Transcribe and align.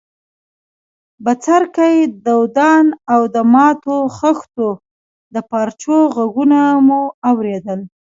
بڅرکي، 1.23 1.95
دودان 2.25 2.85
او 3.13 3.21
د 3.35 3.37
ماتو 3.53 3.97
خښتو 4.17 4.67
د 5.33 5.35
پارچو 5.49 5.97
ږغونه 6.15 6.59
مو 6.87 7.01
اورېدل. 7.29 7.79